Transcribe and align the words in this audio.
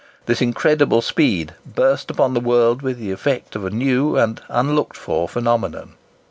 This 0.25 0.41
incredible 0.41 1.03
speed 1.03 1.53
burst 1.63 2.09
upon 2.09 2.33
the 2.33 2.39
world 2.39 2.81
with 2.81 2.97
the 2.97 3.11
effect 3.11 3.55
of 3.55 3.65
a 3.65 3.69
new 3.69 4.17
and 4.17 4.41
unlooked 4.49 4.97
for 4.97 5.29
phenomenon. 5.29 5.93